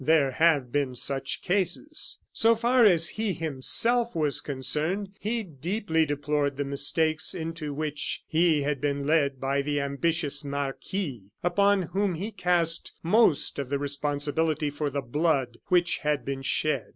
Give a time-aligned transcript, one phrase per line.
[0.03, 2.17] There have been such cases.
[2.33, 8.63] So far as he himself was concerned, he deeply deplored the mistakes into which he
[8.63, 14.71] had been led by the ambitious marquis, upon whom he cast most of the responsibility
[14.71, 16.87] for the blood which had been shed.